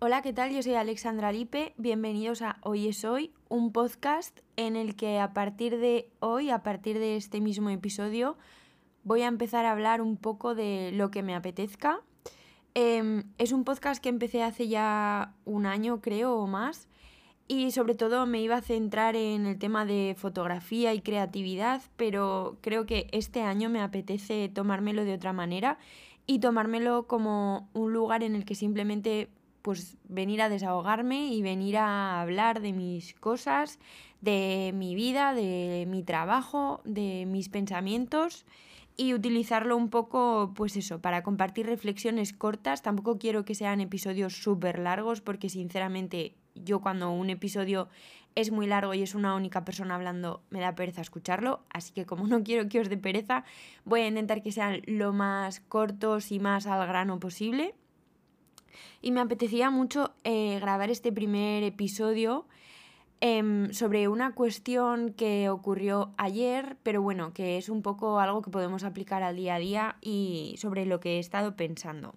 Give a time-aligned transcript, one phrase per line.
[0.00, 0.52] Hola, ¿qué tal?
[0.52, 1.74] Yo soy Alexandra Lipe.
[1.76, 6.62] Bienvenidos a Hoy es Hoy, un podcast en el que a partir de hoy, a
[6.62, 8.38] partir de este mismo episodio,
[9.02, 12.00] voy a empezar a hablar un poco de lo que me apetezca.
[12.74, 16.86] Em, es un podcast que empecé hace ya un año, creo, o más.
[17.48, 22.58] Y sobre todo me iba a centrar en el tema de fotografía y creatividad, pero
[22.60, 25.76] creo que este año me apetece tomármelo de otra manera
[26.24, 29.30] y tomármelo como un lugar en el que simplemente
[29.68, 33.78] pues venir a desahogarme y venir a hablar de mis cosas,
[34.22, 38.46] de mi vida, de mi trabajo, de mis pensamientos
[38.96, 42.80] y utilizarlo un poco, pues eso, para compartir reflexiones cortas.
[42.80, 47.88] Tampoco quiero que sean episodios súper largos porque sinceramente yo cuando un episodio
[48.36, 51.60] es muy largo y es una única persona hablando, me da pereza escucharlo.
[51.68, 53.44] Así que como no quiero que os dé pereza,
[53.84, 57.74] voy a intentar que sean lo más cortos y más al grano posible
[59.00, 62.46] y me apetecía mucho eh, grabar este primer episodio
[63.20, 68.50] em, sobre una cuestión que ocurrió ayer, pero bueno, que es un poco algo que
[68.50, 72.14] podemos aplicar al día a día y sobre lo que he estado pensando.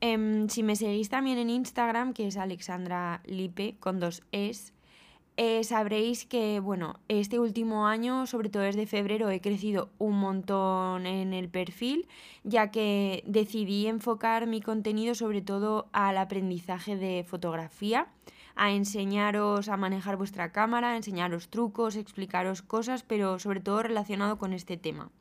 [0.00, 4.72] Em, si me seguís también en Instagram, que es Alexandra Lipe con dos es,
[5.40, 11.06] eh, sabréis que, bueno, este último año, sobre todo desde febrero, he crecido un montón
[11.06, 12.08] en el perfil,
[12.42, 18.08] ya que decidí enfocar mi contenido sobre todo al aprendizaje de fotografía,
[18.56, 24.38] a enseñaros a manejar vuestra cámara, a enseñaros trucos, explicaros cosas, pero sobre todo relacionado
[24.38, 25.12] con este tema.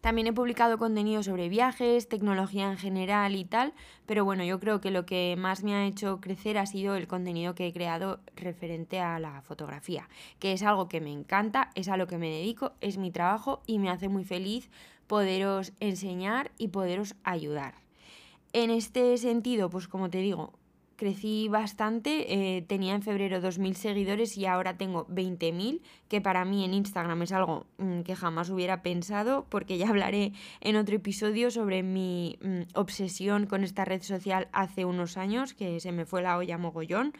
[0.00, 3.74] También he publicado contenido sobre viajes, tecnología en general y tal,
[4.06, 7.08] pero bueno, yo creo que lo que más me ha hecho crecer ha sido el
[7.08, 11.88] contenido que he creado referente a la fotografía, que es algo que me encanta, es
[11.88, 14.70] a lo que me dedico, es mi trabajo y me hace muy feliz
[15.08, 17.74] poderos enseñar y poderos ayudar.
[18.52, 20.52] En este sentido, pues como te digo,
[20.98, 26.64] crecí bastante, eh, tenía en febrero 2.000 seguidores y ahora tengo 20.000, que para mí
[26.64, 31.52] en Instagram es algo mm, que jamás hubiera pensado, porque ya hablaré en otro episodio
[31.52, 36.20] sobre mi mm, obsesión con esta red social hace unos años, que se me fue
[36.20, 37.12] la olla mogollón,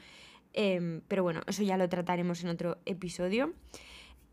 [0.55, 3.55] em, pero bueno, eso ya lo trataremos en otro episodio.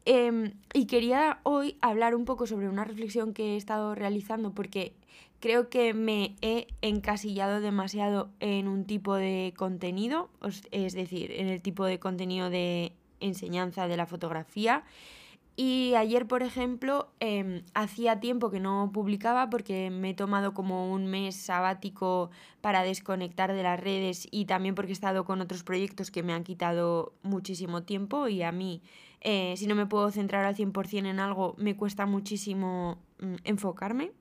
[0.05, 4.93] Em, y quería hoy hablar un poco sobre una reflexión que he estado realizando porque
[5.39, 10.29] creo que me he encasillado demasiado en un tipo de contenido,
[10.71, 14.83] es decir, en el tipo de contenido de enseñanza de la fotografía.
[15.57, 20.91] Y ayer, por ejemplo, em, hacía tiempo que no publicaba porque me he tomado como
[20.91, 22.29] un mes sabático
[22.59, 26.33] para desconectar de las redes y también porque he estado con otros proyectos que me
[26.33, 28.81] han quitado muchísimo tiempo y a mí,
[29.21, 34.11] eh, si no me puedo centrar al 100% en algo, me cuesta muchísimo mm, enfocarme.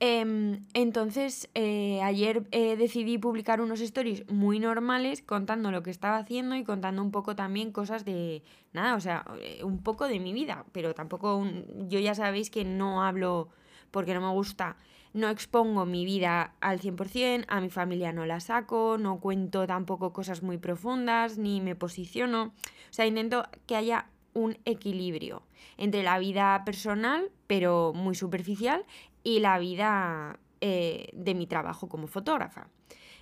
[0.00, 6.16] Em, entonces, eh, ayer eh, decidí publicar unos stories muy normales contando lo que estaba
[6.16, 8.42] haciendo y contando un poco también cosas de,
[8.72, 9.24] nada, o sea,
[9.62, 11.46] un poco de mi vida, pero tampoco,
[11.88, 13.48] yo ya sabéis que no hablo
[13.92, 14.76] porque no me gusta,
[15.14, 20.12] no expongo mi vida al 100%, a mi familia no la saco, no cuento tampoco
[20.12, 25.42] cosas muy profundas, ni me posiciono, o sea, intento que haya un equilibrio
[25.76, 28.84] entre la vida personal, pero muy superficial,
[29.24, 32.68] y la vida eh, de mi trabajo como fotógrafa.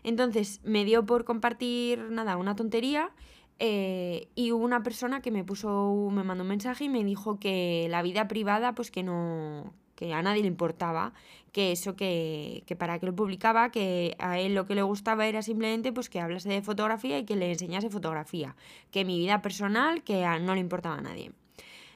[0.02, 3.10] Entonces me dio por compartir nada, una tontería
[3.58, 7.38] eh, y hubo una persona que me puso, me mandó un mensaje y me dijo
[7.38, 11.12] que la vida privada, pues que no, que a nadie le importaba,
[11.52, 15.26] que eso que, que, para qué lo publicaba, que a él lo que le gustaba
[15.26, 18.56] era simplemente pues que hablase de fotografía y que le enseñase fotografía,
[18.90, 21.32] que mi vida personal, que no le importaba a nadie.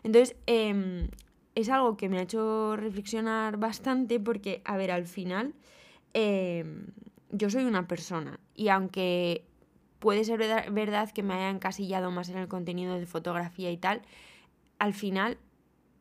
[0.03, 1.09] Entonces, eh,
[1.55, 5.55] es algo que me ha hecho reflexionar bastante porque, a ver, al final
[6.13, 6.89] em,
[7.31, 9.47] yo soy una persona y aunque
[9.99, 10.39] puede ser
[10.71, 14.03] verdad que me haya encasillado más en el contenido de fotografía y tal,
[14.79, 15.39] al final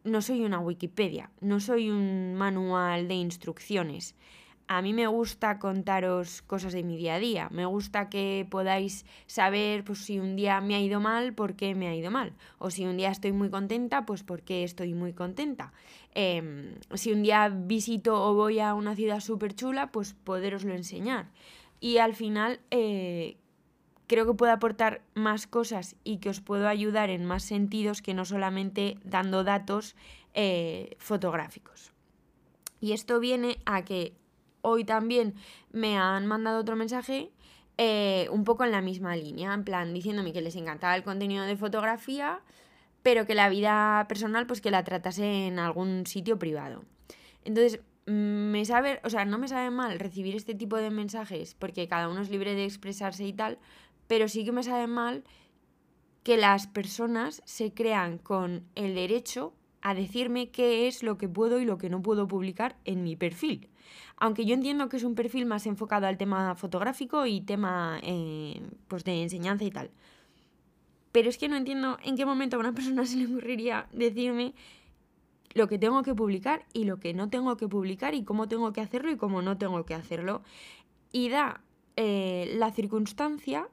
[0.03, 4.15] no soy una Wikipedia, no soy un manual de instrucciones
[4.67, 7.49] a mí me gusta contaros cosas de mi día a día.
[7.51, 11.75] Me gusta que podáis saber pues, si un día me ha ido mal, por qué
[11.75, 12.33] me ha ido mal.
[12.59, 15.73] O si un día estoy muy contenta, pues por qué estoy muy contenta.
[16.15, 21.29] Em, si un día visito o voy a una ciudad súper chula, pues poderoslo enseñar.
[21.79, 23.37] Y al final eh,
[24.07, 28.13] creo que puedo aportar más cosas y que os puedo ayudar en más sentidos que
[28.13, 29.95] no solamente dando datos
[30.33, 31.91] eh, fotográficos.
[32.79, 34.13] Y esto viene a que
[34.61, 35.35] hoy también
[35.71, 37.31] me han mandado otro mensaje
[37.77, 41.45] eh, un poco en la misma línea, en plan diciéndome que les encantaba el contenido
[41.45, 42.41] de fotografía,
[43.01, 46.83] pero que la vida personal pues que la tratase en algún sitio privado.
[47.43, 51.87] Entonces me sabe, o sea, no me sabe mal recibir este tipo de mensajes porque
[51.87, 53.57] cada uno es libre de expresarse y tal,
[54.13, 55.23] pero sí que me sabe mal
[56.21, 61.59] que las personas se crean con el derecho a decirme qué es lo que puedo
[61.59, 63.69] y lo que no puedo publicar en mi perfil.
[64.17, 68.61] Aunque yo entiendo que es un perfil más enfocado al tema fotográfico y tema eh,
[68.87, 69.89] pues de enseñanza y tal.
[71.11, 74.53] Pero es que no entiendo en qué momento a una persona se le ocurriría decirme
[75.55, 78.73] lo que tengo que publicar y lo que no tengo que publicar y cómo tengo
[78.73, 80.43] que hacerlo y cómo no tengo que hacerlo.
[81.11, 81.63] Y da
[81.95, 83.69] eh, la circunstancia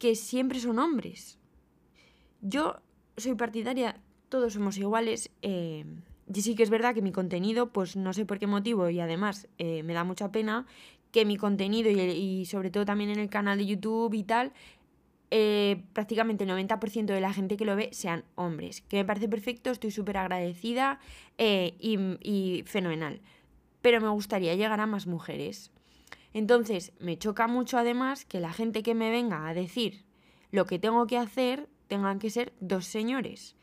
[0.00, 1.38] que siempre son hombres.
[2.40, 2.80] Yo
[3.18, 4.00] soy partidaria,
[4.30, 5.30] todos somos iguales.
[5.42, 5.84] Eh,
[6.34, 8.98] y sí que es verdad que mi contenido, pues no sé por qué motivo, y
[8.98, 10.66] además eh, me da mucha pena
[11.12, 14.52] que mi contenido y, sobre todo también en el canal de YouTube y tal,
[15.30, 18.80] eh, prácticamente el 90% de la gente que lo ve sean hombres.
[18.80, 20.98] Que me parece perfecto, estoy súper agradecida
[21.36, 23.20] y, y fenomenal.
[23.82, 25.70] Pero me gustaría llegar a más mujeres.
[26.32, 30.04] Entonces, me choca mucho además que la gente que me venga a decir
[30.52, 33.56] lo que tengo que hacer tengan que ser dos señores.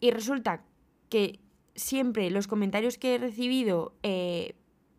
[0.00, 0.64] Y resulta
[1.08, 1.38] que
[1.74, 4.54] siempre los comentarios que he recibido eh,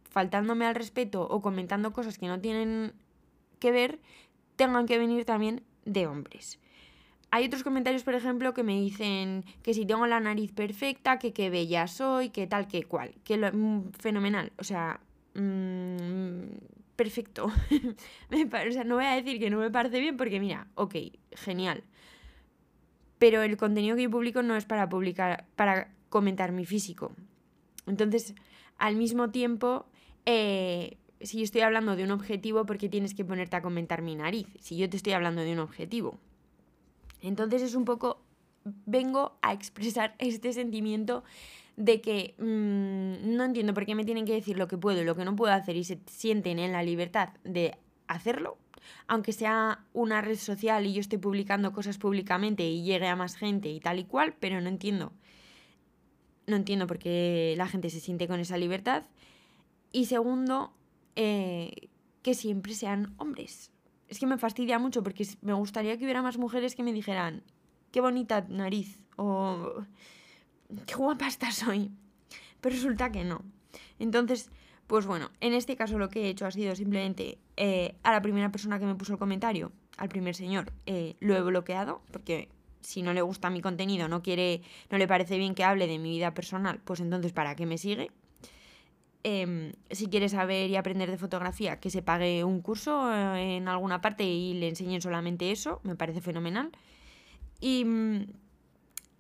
[0.10, 2.94] faltándome al respeto o comentando cosas que no tienen
[3.60, 4.00] que ver,
[4.56, 6.60] tengan que venir también de hombres.
[7.34, 11.32] Hay otros comentarios, por ejemplo, que me dicen que si tengo la nariz perfecta, que
[11.32, 14.52] qué bella soy, que tal, que cual, que lo, mm, fenomenal.
[14.58, 15.00] O sea,
[15.34, 16.44] mmm,
[17.04, 17.46] perfecto.
[18.32, 20.96] o sea, no voy a decir que no me parece bien porque mira, ok,
[21.32, 21.84] genial
[23.22, 27.12] pero el contenido que yo publico no es para publicar, para comentar mi físico.
[27.86, 28.34] Entonces,
[28.80, 29.86] al mismo tiempo,
[30.26, 34.02] eh, si yo estoy hablando de un objetivo, ¿por qué tienes que ponerte a comentar
[34.02, 34.48] mi nariz?
[34.60, 36.18] Si yo te estoy hablando de un objetivo.
[37.22, 38.24] Entonces es un poco,
[38.88, 41.24] vengo a expresar este sentimiento
[41.78, 45.06] de que mm, no entiendo por qué me tienen que decir lo que puedo y
[45.06, 47.78] lo que no puedo hacer y se sienten en la libertad de
[48.08, 48.58] hacerlo
[49.08, 53.36] aunque sea una red social y yo esté publicando cosas públicamente y llegue a más
[53.36, 55.12] gente y tal y cual, pero no entiendo.
[56.48, 59.04] No entiendo por qué la gente se siente con esa libertad.
[59.92, 60.74] Y segundo,
[61.16, 61.90] eh,
[62.22, 63.72] que siempre sean hombres.
[64.08, 67.44] Es que me fastidia mucho porque me gustaría que hubiera más mujeres que me dijeran,
[67.92, 69.86] qué bonita nariz o
[70.86, 71.92] qué guapa estás hoy.
[72.60, 73.44] Pero resulta que no.
[74.00, 74.50] Entonces,
[74.88, 78.22] pues bueno, en este caso lo que he hecho ha sido simplemente eh, a la
[78.22, 82.50] primera persona que me puso el comentario, al primer señor, eh, lo he bloqueado, porque
[82.82, 86.00] si no le gusta mi contenido, no quiere, no le parece bien que hable de
[86.00, 88.12] mi vida personal, pues entonces ¿para qué me sigue?
[89.24, 93.68] Em, si quiere saber y aprender de fotografía, que se pague un curso eh, en
[93.68, 96.72] alguna parte y le enseñen solamente eso, me parece fenomenal.
[97.60, 97.86] Y,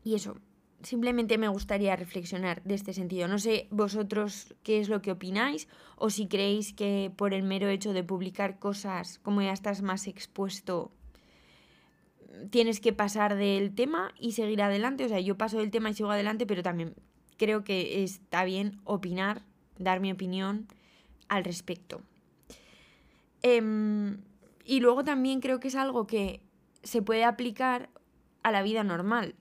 [0.04, 0.38] y eso,
[0.84, 3.28] simplemente me gustaría reflexionar de este sentido.
[3.28, 5.68] No sé vosotros qué es lo que opináis
[5.98, 10.08] o si creéis que por el mero hecho de publicar cosas como ya estás más
[10.08, 10.92] expuesto
[12.50, 15.06] tienes que pasar del tema y seguir adelante.
[15.06, 16.96] O sea, yo paso del tema y sigo adelante, pero también
[17.38, 19.44] creo que está bien opinar,
[19.78, 20.68] dar mi opinión
[21.28, 22.02] al respecto.
[23.42, 24.22] Em,
[24.66, 26.42] y luego también creo que es algo que
[26.84, 27.90] se puede aplicar
[28.44, 29.36] a la vida normal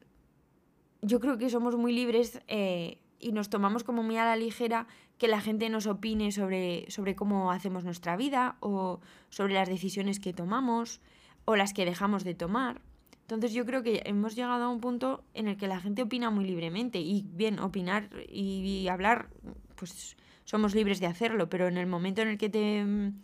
[1.03, 4.87] yo creo que somos muy libres eh, y nos tomamos como muy a la ligera
[5.19, 10.19] que la gente nos opine sobre, sobre cómo hacemos nuestra vida o sobre las decisiones
[10.19, 11.01] que tomamos
[11.45, 12.81] o las que dejamos de tomar.
[13.23, 16.31] Entonces yo creo que hemos llegado a un punto en el que la gente opina
[16.31, 19.29] muy libremente y bien, opinar y, hablar,
[19.77, 23.21] pues somos libres de hacerlo, pero en el momento en el que te mm,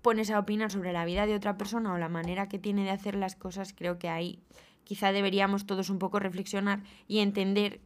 [0.00, 2.90] pones a opinar sobre la vida de otra persona o la manera que tiene de
[2.90, 4.38] hacer las cosas, creo que ahí
[4.84, 7.80] quizá deberíamos todos un poco reflexionar y entender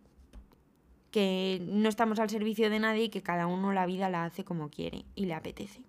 [1.11, 4.45] que no estamos al servicio de nadie y que cada uno la vida la hace
[4.45, 5.83] como quiere y le apetece.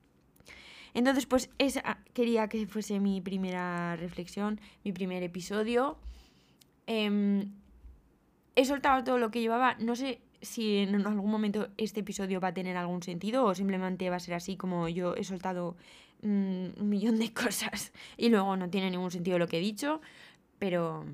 [0.93, 5.97] Entonces, pues esa quería que fuese mi primera reflexión, mi primer episodio.
[6.87, 7.51] Em,
[8.55, 9.75] he soltado todo lo que llevaba.
[9.75, 14.09] No sé si en algún momento este episodio va a tener algún sentido o simplemente
[14.09, 15.75] va a ser así como yo he soltado
[16.21, 20.01] mm, un millón de cosas y luego no tiene ningún sentido lo que he dicho.
[20.59, 21.05] Pero,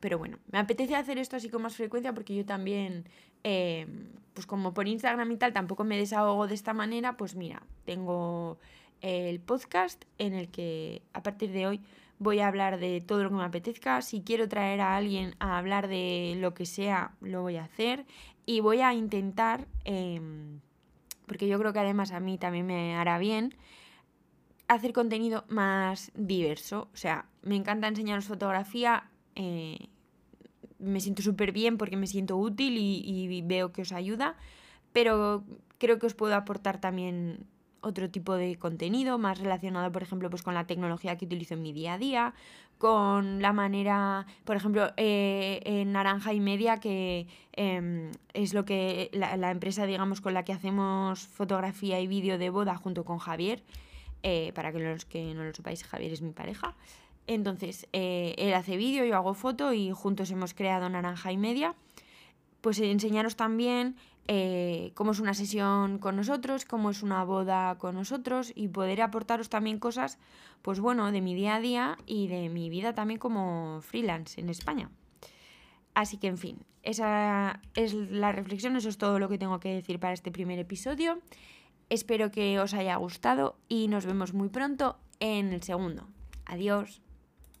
[0.00, 3.04] pero bueno, me apetece hacer esto así con más frecuencia porque yo también,
[3.44, 3.86] eh,
[4.34, 8.58] pues como por Instagram y tal, tampoco me desahogo de esta manera, pues mira, tengo
[9.02, 11.80] el podcast en el que a partir de hoy
[12.18, 14.00] voy a hablar de todo lo que me apetezca.
[14.02, 18.06] Si quiero traer a alguien a hablar de lo que sea, lo voy a hacer.
[18.46, 20.60] Y voy a intentar, em,
[21.26, 23.54] porque yo creo que además a mí también me hará bien,
[24.68, 26.88] hacer contenido más diverso.
[26.92, 29.10] O sea, me encanta enseñaros fotografía.
[29.34, 29.88] Eh,
[30.78, 34.36] me siento súper bien porque me siento útil y, veo que os ayuda.
[34.92, 35.44] pero
[35.78, 37.46] creo que os puedo aportar también
[37.86, 41.62] otro tipo de contenido más relacionado, por ejemplo, pues con la tecnología que utilizo en
[41.62, 42.34] mi día a día,
[42.78, 49.10] con la manera, por ejemplo, eh, en Naranja y Media, que em, es lo que
[49.12, 53.62] la, empresa, digamos, con la que hacemos fotografía y vídeo de boda junto con Javier,
[54.28, 56.74] eh, para que los que no lo sepáis, Javier es mi pareja.
[57.28, 61.76] Entonces, eh, él hace vídeo, yo hago foto y juntos hemos creado Naranja y Media.
[62.60, 63.94] Pues enseñaros también
[64.26, 69.00] eh, cómo es una sesión con nosotros, cómo es una boda con nosotros y poder
[69.00, 70.18] aportaros también cosas,
[70.60, 74.48] pues bueno, de mi día a día y de mi vida también como freelance en
[74.48, 74.90] España.
[75.94, 79.72] Así que, en fin, esa es la reflexión, eso es todo lo que tengo que
[79.72, 81.20] decir para este primer episodio.
[81.88, 86.08] Espero que os haya gustado y nos vemos muy pronto en el segundo.
[86.44, 87.00] Adiós.